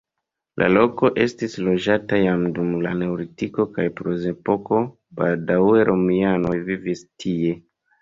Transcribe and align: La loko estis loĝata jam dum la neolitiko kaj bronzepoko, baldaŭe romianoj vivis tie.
La 0.61 0.69
loko 0.75 1.11
estis 1.25 1.57
loĝata 1.67 2.19
jam 2.23 2.47
dum 2.57 2.73
la 2.87 2.95
neolitiko 3.03 3.67
kaj 3.77 3.87
bronzepoko, 4.01 4.83
baldaŭe 5.23 5.89
romianoj 5.95 6.59
vivis 6.73 7.09
tie. 7.13 7.59